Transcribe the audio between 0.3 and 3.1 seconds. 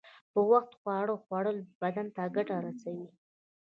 په وخت خواړه خوړل بدن ته گټه رسوي.